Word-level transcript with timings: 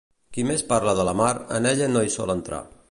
Qui 0.37 0.45
més 0.51 0.63
parla 0.71 0.95
de 1.01 1.05
la 1.09 1.15
mar, 1.21 1.29
en 1.59 1.71
ella 1.75 1.93
no 1.95 2.05
hi 2.09 2.13
sol 2.19 2.39
entrar. 2.39 2.67